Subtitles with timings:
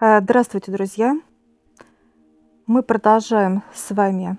[0.00, 1.20] А, Здравствуйте, друзья!
[2.68, 4.38] Мы продолжаем с вами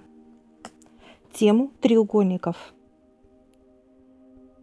[1.33, 2.55] тему треугольников.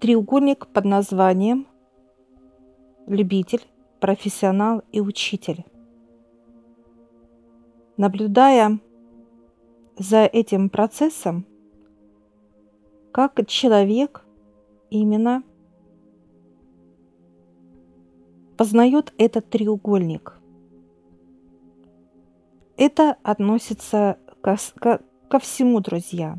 [0.00, 1.66] Треугольник под названием
[3.06, 3.60] любитель,
[4.00, 5.66] профессионал и учитель.
[7.98, 8.78] Наблюдая
[9.98, 11.44] за этим процессом,
[13.12, 14.24] как человек
[14.88, 15.42] именно
[18.56, 20.35] познает этот треугольник.
[22.76, 26.38] Это относится ко, ко, ко всему, друзья.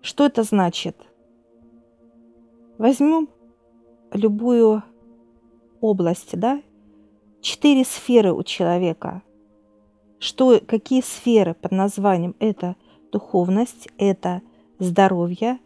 [0.00, 0.96] Что это значит?
[2.78, 3.28] Возьмем
[4.12, 4.82] любую
[5.80, 6.62] область, да?
[7.40, 9.22] Четыре сферы у человека.
[10.18, 12.34] Что, какие сферы под названием?
[12.38, 12.76] Это
[13.12, 14.40] духовность, это
[14.78, 15.58] здоровье,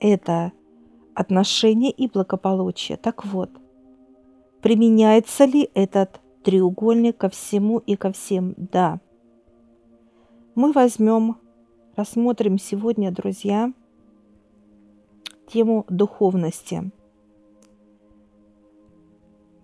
[0.00, 0.52] это
[1.14, 2.98] отношения и благополучие.
[2.98, 3.50] Так вот,
[4.60, 8.54] применяется ли этот треугольник ко всему и ко всем?
[8.56, 9.00] Да.
[10.54, 11.36] Мы возьмем,
[11.96, 13.72] рассмотрим сегодня, друзья,
[15.46, 16.90] тему духовности.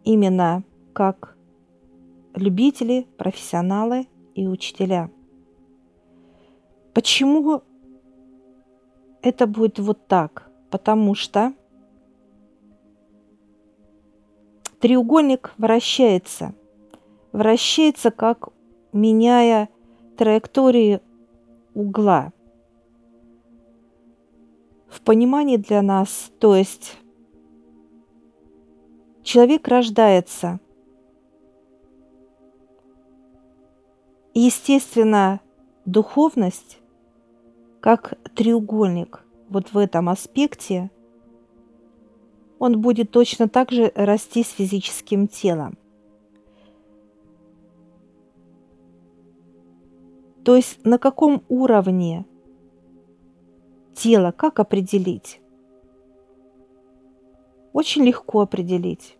[0.04, 1.36] Именно как
[2.34, 5.10] любители, профессионалы и учителя.
[6.94, 7.62] Почему
[9.22, 10.50] это будет вот так?
[10.70, 11.52] Потому что
[14.80, 16.54] треугольник вращается.
[17.36, 18.48] Вращается, как
[18.94, 19.68] меняя
[20.16, 21.02] траектории
[21.74, 22.32] угла.
[24.88, 26.96] В понимании для нас, то есть
[29.22, 30.60] человек рождается.
[34.32, 35.40] Естественно,
[35.84, 36.78] духовность,
[37.80, 40.90] как треугольник, вот в этом аспекте–
[42.58, 45.76] он будет точно так же расти с физическим телом.
[50.46, 52.24] То есть на каком уровне
[53.96, 55.40] тела, как определить?
[57.72, 59.18] Очень легко определить.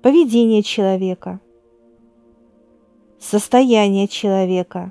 [0.00, 1.42] Поведение человека,
[3.18, 4.90] состояние человека,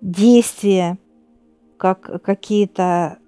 [0.00, 1.00] действия–
[1.78, 3.18] как какие-то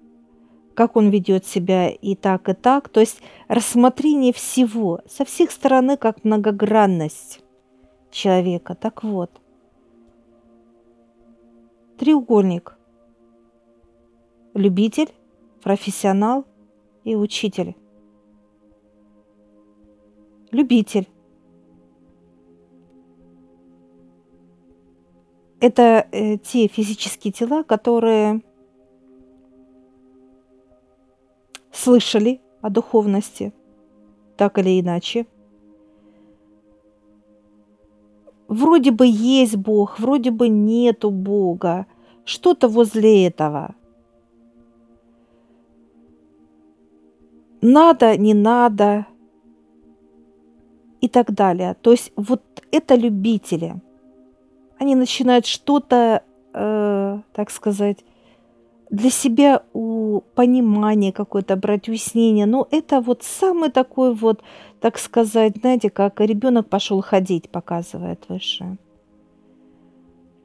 [0.75, 2.89] как он ведет себя и так, и так.
[2.89, 7.41] То есть рассмотрение всего, со всех сторон, как многогранность
[8.11, 8.75] человека.
[8.75, 9.31] Так вот,
[11.97, 12.77] треугольник.
[14.53, 15.09] Любитель,
[15.61, 16.45] профессионал
[17.03, 17.75] и учитель.
[20.51, 21.07] Любитель.
[25.63, 28.41] это э, те физические тела, которые
[31.73, 33.51] слышали о духовности,
[34.37, 35.25] так или иначе.
[38.47, 41.85] Вроде бы есть Бог, вроде бы нету Бога,
[42.23, 43.75] что-то возле этого.
[47.61, 49.07] Надо, не надо
[51.01, 51.75] и так далее.
[51.81, 52.41] То есть вот
[52.71, 53.81] это любители–
[54.83, 56.23] они начинают что-то,
[56.53, 58.03] э, так сказать,
[58.93, 62.45] для себя у понимания какое-то брать, уяснение.
[62.45, 64.43] Но это вот самый такой вот,
[64.79, 68.77] так сказать, знаете, как ребенок пошел ходить, показывает выше.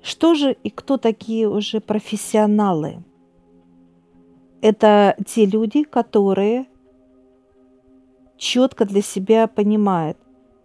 [0.00, 3.04] Что же и кто такие уже профессионалы?
[4.62, 6.68] Это те люди, которые
[8.38, 10.16] четко для себя понимают,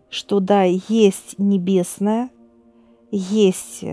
[0.09, 2.29] что да, есть небесное,
[3.11, 3.83] есть.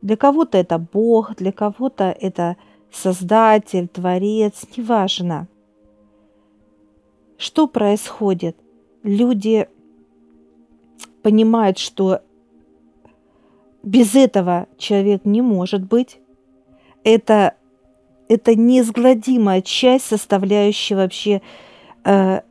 [0.00, 2.56] Для кого-то это Бог, для кого-то это
[2.94, 5.48] Создатель, Творец, неважно.
[7.36, 8.56] Что происходит?
[9.02, 9.68] Люди
[11.22, 12.20] понимают, что
[13.82, 16.20] без этого человек не может быть.
[17.02, 17.54] Это,
[18.28, 21.42] это неизгладимая часть, составляющая вообще
[22.04, 22.42] э,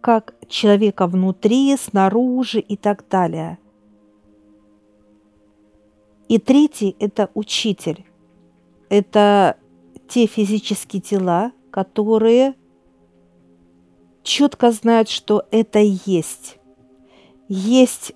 [0.00, 3.58] как человека внутри, снаружи и так далее–
[6.28, 8.04] и третий– это учитель.
[8.88, 9.56] Это
[10.08, 12.54] те физические тела, которые
[14.22, 16.58] четко знают, что это есть.
[17.48, 18.12] Есть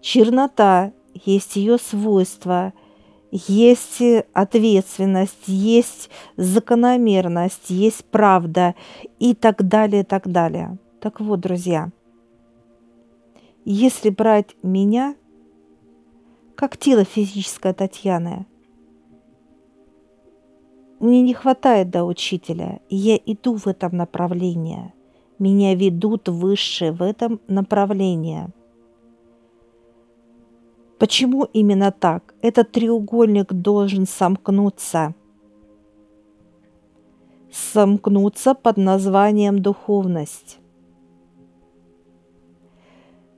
[0.00, 0.92] чернота,
[1.24, 2.72] есть ее свойства,
[3.30, 4.02] есть
[4.32, 8.74] ответственность, есть закономерность, есть правда
[9.18, 10.78] и так далее, так далее.
[11.00, 11.90] Так вот, друзья,
[13.64, 15.16] если брать меня–
[16.62, 18.46] как тело физическое Татьяны.
[21.02, 24.94] Мне не хватает до учителя, и я иду в этом направлении.
[25.40, 28.46] Меня ведут выше в этом направлении.
[31.00, 32.36] Почему именно так?
[32.40, 35.16] Этот треугольник должен сомкнуться.
[37.50, 40.60] Сомкнуться под названием духовность.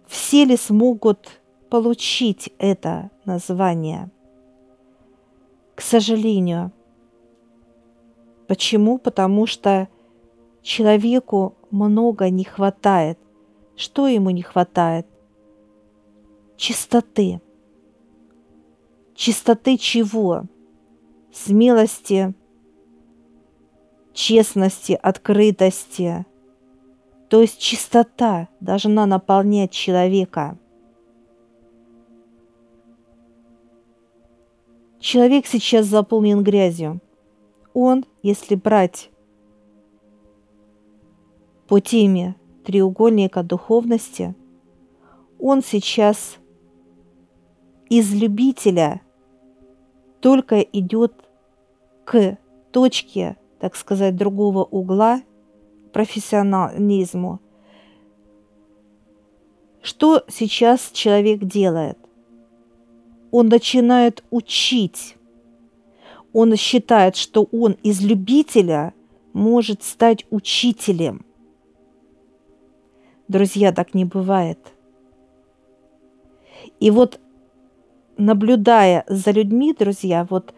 [0.06, 1.40] Все ли смогут
[1.70, 4.11] получить это название?
[5.75, 6.70] К сожалению.
[8.46, 8.99] Почему?
[8.99, 9.88] Потому что
[10.62, 13.19] человеку много не хватает.
[13.76, 15.06] Что ему не хватает?
[16.56, 17.41] Чистоты.
[19.14, 20.44] Чистоты чего?
[21.32, 22.35] Смелости,
[24.12, 26.25] честности, открытости.
[27.29, 30.58] То есть чистота должна наполнять человека.
[35.00, 37.00] Человек сейчас заполнен грязью.
[37.75, 39.11] Он, если брать
[41.69, 44.35] по теме треугольника духовности,
[45.38, 46.38] он сейчас
[47.91, 49.03] из любителя
[50.21, 51.12] только идет
[52.05, 52.38] к
[52.71, 55.21] точке, так сказать, другого угла,
[55.93, 57.41] профессионализму.
[59.82, 61.99] Что сейчас человек делает?
[63.31, 65.17] Он начинает учить.
[66.34, 68.92] Он считает, что он из любителя
[69.32, 71.25] может стать учителем.
[73.28, 74.58] Друзья, так не бывает.
[76.81, 77.20] И вот
[78.16, 80.52] наблюдая за людьми, друзья, вот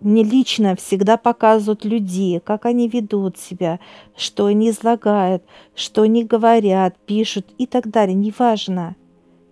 [0.00, 3.80] мне лично всегда показывают людей, как они ведут себя,
[4.16, 5.42] что они излагают,
[5.74, 8.94] что они говорят, пишут и так далее, неважно.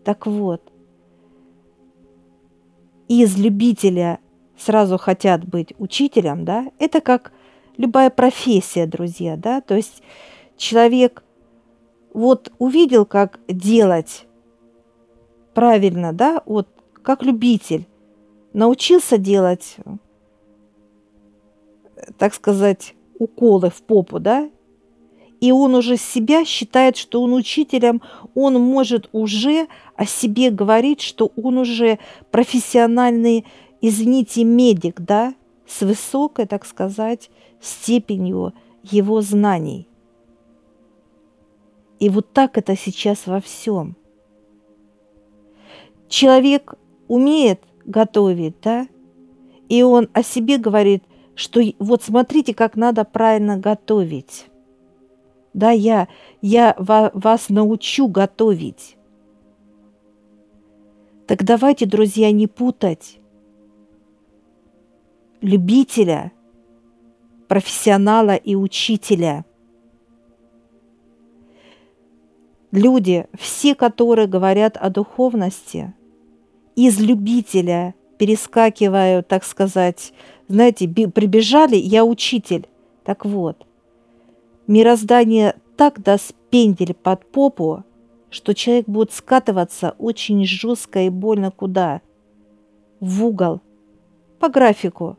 [0.04, 0.62] Так вот,
[3.08, 4.20] из любителя
[4.58, 7.32] сразу хотят быть учителем, да, это как
[7.76, 10.02] любая профессия, друзья, да, то есть
[10.56, 11.22] человек
[12.12, 14.26] вот увидел, как делать
[15.54, 16.68] правильно, да, вот
[17.02, 17.86] как любитель,
[18.52, 19.76] научился делать,
[22.18, 24.50] так сказать, уколы в попу, да,
[25.40, 28.02] и он уже себя считает, что он учителем,
[28.34, 31.98] он может уже о себе говорить, что он уже
[32.30, 33.44] профессиональный,
[33.80, 35.34] извините, медик, да,
[35.66, 37.30] с высокой, так сказать,
[37.60, 38.52] степенью
[38.82, 39.88] его знаний.
[41.98, 43.96] И вот так это сейчас во всем.
[46.08, 46.74] Человек
[47.08, 48.86] умеет готовить, да,
[49.68, 51.02] и он о себе говорит,
[51.34, 54.46] что вот смотрите, как надо правильно готовить.
[55.52, 56.08] Да, я,
[56.42, 58.96] я вас научу готовить.
[61.26, 63.18] Так давайте, друзья, не путать
[65.46, 66.32] любителя,
[67.48, 69.44] профессионала и учителя.
[72.72, 75.94] Люди, все, которые говорят о духовности–
[76.76, 80.12] из любителя перескакиваю, так сказать,
[80.46, 82.68] знаете, прибежали, я учитель.
[83.02, 83.66] Так вот,
[84.66, 87.84] мироздание так даст пендель под попу,
[88.30, 92.02] что человек будет скатываться очень жестко и больно куда?
[93.00, 93.60] В угол.
[94.38, 95.16] По графику.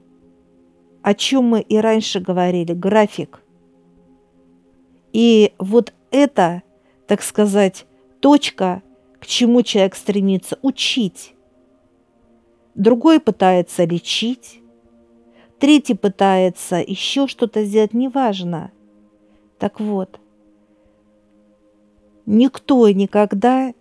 [1.08, 3.42] О чем мы и раньше говорили, график.
[5.14, 6.64] И вот это,
[7.08, 7.86] так сказать,
[8.20, 8.84] точка,
[9.22, 11.34] к чему человек стремится, учить
[12.76, 14.60] другой пытается лечить,
[15.60, 18.72] третий пытается еще что-то сделать, неважно.
[19.60, 20.20] Так вот,
[22.26, 23.74] никто никогда,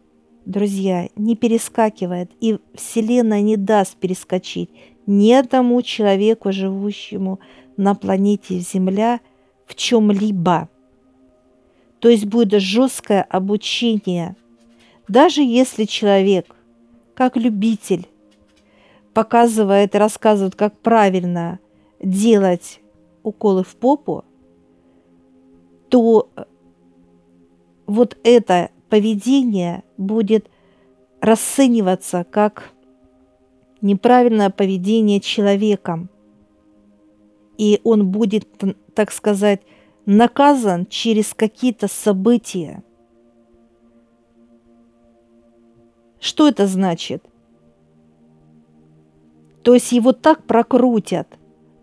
[0.47, 4.71] друзья, не перескакивает, и Вселенная не даст перескочить
[5.07, 7.41] ни одному человеку, живущему
[7.77, 9.21] на планете Земля,
[9.67, 10.69] в чем-либо.
[11.99, 14.37] То есть будет жесткое обучение.
[15.09, 16.55] Даже если человек,
[17.15, 18.07] как любитель,
[19.13, 21.59] показывает и рассказывает, как правильно
[22.01, 22.81] делать
[23.23, 24.25] уколы в попу,
[25.89, 26.45] то э,
[27.87, 30.49] вот это поведение будет
[31.21, 32.73] расцениваться как
[33.83, 36.09] неправильное поведение человеком.
[37.59, 38.49] И он будет,
[38.95, 39.61] так сказать,
[40.07, 42.83] наказан через какие-то события.
[46.19, 47.23] Что это значит?
[49.63, 51.29] То есть его так прокрутят,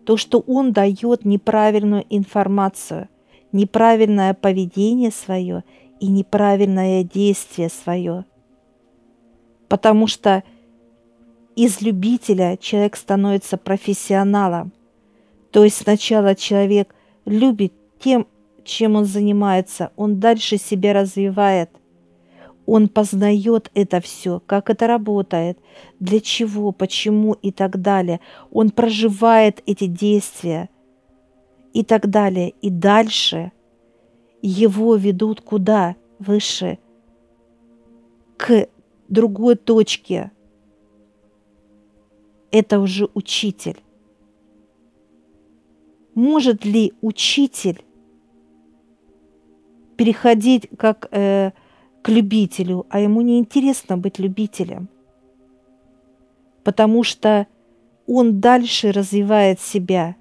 [0.04, 3.08] то, что он дает неправильную информацию,
[3.52, 5.62] неправильное поведение свое
[6.00, 8.24] и неправильное действие свое.
[9.68, 10.42] Потому что
[11.56, 14.72] из любителя человек становится профессионалом.
[15.50, 18.26] То есть сначала человек любит тем,
[18.64, 21.70] чем он занимается, он дальше себя развивает,
[22.66, 25.58] он познает это все, как это работает,
[26.00, 28.20] для чего, почему и так далее.
[28.50, 30.70] Он проживает эти действия
[31.72, 32.54] и так далее.
[32.62, 33.52] И дальше
[34.46, 35.96] его ведут куда?
[36.18, 36.78] Выше.
[38.36, 38.68] К
[39.08, 40.32] другой точке.
[42.50, 43.82] Это уже учитель.
[46.14, 47.82] Может ли учитель
[49.96, 51.52] переходить как э,
[52.02, 54.88] к любителю, а ему не интересно быть любителем,
[56.62, 57.46] потому что
[58.06, 60.16] он дальше развивает себя.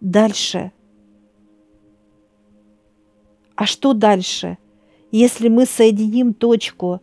[0.00, 0.72] Дальше.
[3.62, 4.58] А что дальше?
[5.12, 7.00] Если мы соединим точку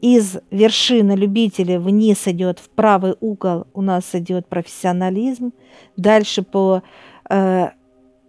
[0.00, 5.52] из вершины любителя вниз идет в правый угол, у нас идет профессионализм,
[5.96, 6.84] дальше по
[7.28, 7.70] э,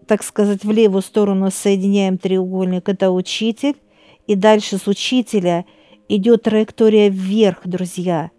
[0.08, 3.76] так сказать, в левую сторону соединяем треугольник, это учитель,
[4.26, 5.64] и дальше с учителя
[6.10, 8.32] идет траектория вверх, друзья.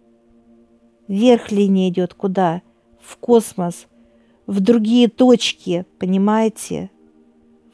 [1.06, 2.62] Вверх линия идет куда?
[3.00, 3.86] В космос,
[4.48, 6.90] в другие точки, понимаете?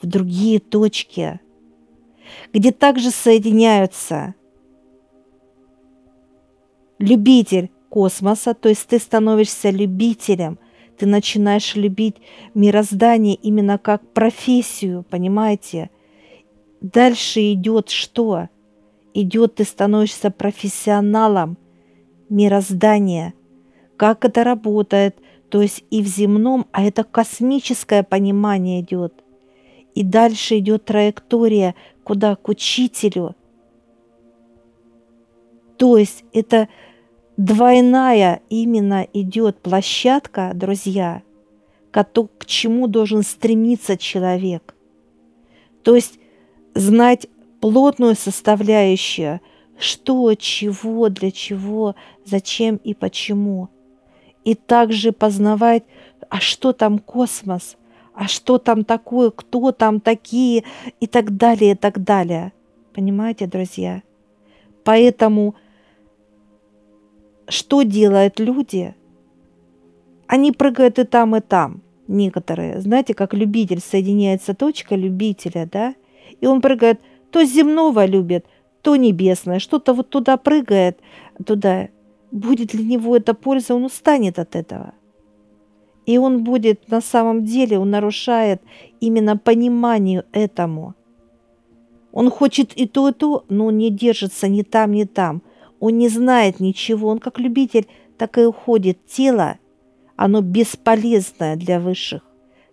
[0.05, 1.41] В другие точки,
[2.53, 4.35] где также соединяются
[6.99, 10.59] любитель космоса, то есть ты становишься любителем
[10.99, 12.17] ты начинаешь любить
[12.55, 15.91] мироздание именно как профессию, понимаете?
[16.81, 18.49] Дальше идет что?
[19.13, 21.59] Идет, ты становишься профессионалом
[22.29, 23.35] мироздания.
[23.97, 25.17] Как это работает?
[25.49, 29.24] То есть и в земном, а это космическое понимание идет.
[29.95, 32.37] И дальше идет траектория, куда?
[32.37, 33.37] К учителю.
[35.77, 36.69] То есть это
[37.37, 41.23] двойная именно идет площадка, друзья,
[41.91, 44.75] к чему должен стремиться человек.
[45.83, 46.19] То есть
[46.75, 47.29] знать
[47.61, 49.41] плотную составляющую,
[49.79, 53.69] что, чего, для чего, зачем и почему.
[54.45, 55.85] И также познавать,
[56.29, 57.77] а что там космос,
[58.14, 60.64] а что там такое, кто там такие
[61.00, 62.52] и так далее, и так далее.
[62.94, 64.02] Понимаете, друзья?
[64.85, 65.56] Поэтому
[67.49, 68.94] что делают люди?
[70.26, 72.80] Они прыгают и там, и там, некоторые.
[72.80, 75.94] Знаете, как любитель соединяется точка любителя, да?
[76.40, 78.47] И он прыгает, то земного любит,
[78.80, 80.99] то небесное, что-то вот туда прыгает,
[81.44, 81.88] туда.
[82.30, 84.94] Будет для него это польза, он устанет от этого.
[86.07, 88.61] И он будет на самом деле, он нарушает
[89.01, 90.95] именно пониманию этому.
[92.13, 95.43] Он хочет и то, и то, но не держится ни там, ни там–
[95.85, 99.05] он не знает ничего, он как любитель, так и уходит.
[99.07, 99.59] Тело,
[100.17, 102.23] оно бесполезное для высших,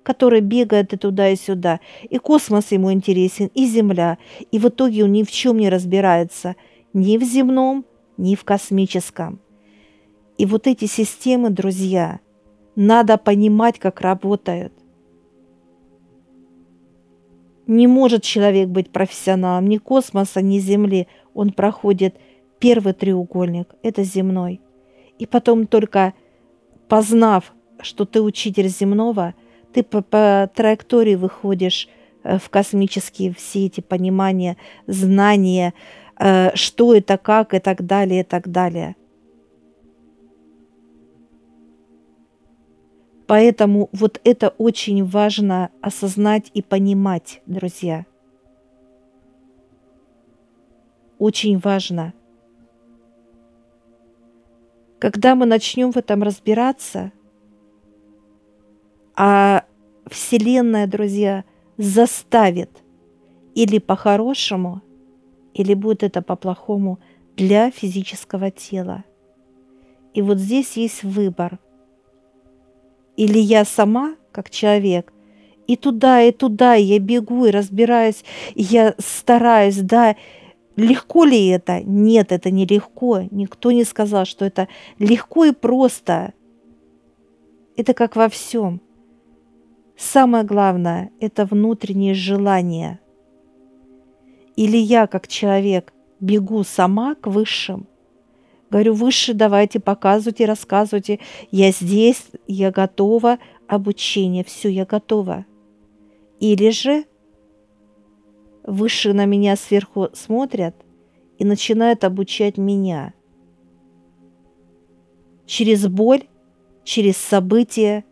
[0.01, 1.81] которые бегают и туда, и сюда.
[2.09, 4.17] И космос ему интересен, и Земля.
[4.51, 6.55] И в итоге он ни в чем не разбирается.
[6.93, 7.83] Ни в земном,
[8.15, 9.41] ни в космическом.
[10.37, 12.21] И вот эти системы, друзья,
[12.85, 14.73] надо понимать, как работают.
[17.67, 21.07] Не может человек быть профессионалом ни космоса, ни Земли.
[21.33, 22.15] Он проходит–
[22.61, 24.61] Первый треугольник– это земной.
[25.17, 26.13] И потом только
[26.87, 29.33] познав, что ты учитель земного,
[29.73, 31.89] ты по, по траектории выходишь
[32.23, 35.73] э, в космические все эти понимания, знания,
[36.19, 38.95] э, что это, как и так далее, и так далее.
[43.31, 48.05] Поэтому вот это очень важно осознать и понимать, друзья.
[51.17, 52.13] Очень важно–
[55.01, 57.11] когда мы начнем в этом разбираться,
[59.15, 59.65] а
[60.05, 61.43] Вселенная, друзья,
[61.77, 62.69] заставит
[63.55, 64.83] или по-хорошему,
[65.55, 66.99] или будет это по-плохому
[67.35, 69.03] для физического тела.
[70.13, 71.57] И вот здесь есть выбор.
[73.17, 75.13] Или я сама, как человек,
[75.67, 78.23] и туда, и туда, я бегу, и разбираюсь,
[78.55, 80.15] и я стараюсь, да,
[80.77, 81.81] Легко ли это?
[81.83, 83.23] Нет, это не легко.
[83.29, 84.67] Никто не сказал, что это
[84.99, 86.33] легко и просто.
[87.75, 88.81] Это как во всем.
[89.97, 92.99] Самое главное– это внутреннее желание.
[94.55, 97.87] Или я, как человек, бегу сама к высшим,
[98.71, 101.19] говорю, выше, давайте, показывайте, рассказывайте,
[101.51, 103.37] я здесь, я готова,
[103.67, 105.45] обучение, все, я готова.
[106.39, 107.05] Или же
[108.63, 110.75] Выше на меня сверху смотрят
[111.39, 113.13] и начинают обучать меня.
[115.47, 116.27] Через боль
[116.83, 118.05] через события,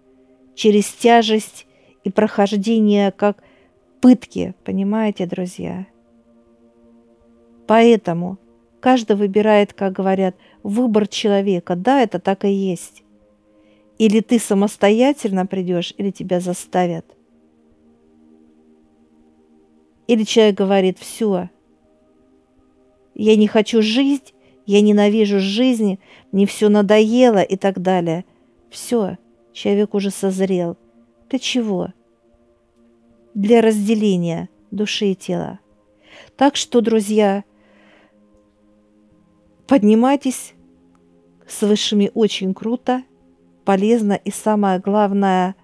[0.56, 1.66] через тяжесть
[2.04, 3.44] и прохождение как
[4.02, 5.88] пытки, понимаете, друзья?
[7.68, 8.38] Поэтому
[8.80, 11.76] каждый выбирает, как говорят, выбор человека.
[11.76, 13.04] Да, это так и есть.
[13.98, 17.06] Или ты самостоятельно придешь, или тебя заставят.
[20.08, 21.50] Или человек говорит, все,
[23.14, 24.34] я не хочу жить,
[24.66, 26.00] я ненавижу жизнь,
[26.32, 28.24] мне все надоело и так далее.
[28.70, 29.18] Все,
[29.52, 30.78] человек уже созрел.
[31.30, 31.90] Для чего?
[33.34, 35.60] Для разделения души и тела.
[36.38, 37.44] Так что, друзья,
[39.70, 40.56] поднимайтесь
[41.48, 43.04] с высшими очень круто,
[43.66, 45.56] полезно и самое главное,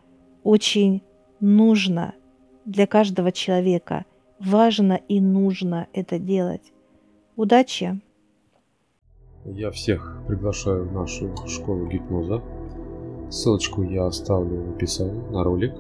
[0.44, 1.02] очень
[1.40, 2.14] нужно
[2.66, 4.06] для каждого человека.
[4.40, 6.72] Важно и нужно это делать.
[7.36, 8.00] Удачи!
[9.46, 12.44] Я всех приглашаю в нашу школу гипноза.
[13.32, 15.74] Ссылочку я оставлю в описании на ролик.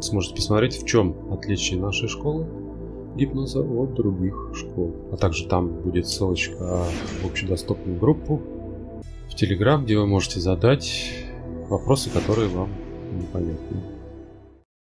[0.00, 2.46] Сможете посмотреть, в чем отличие нашей школы
[3.16, 4.94] гипноза от других школ.
[5.12, 6.84] А также там будет ссылочка
[7.22, 8.40] в общедоступную группу
[9.28, 11.12] в Телеграм, где вы можете задать
[11.68, 12.68] вопросы, которые вам
[13.12, 13.95] непонятны.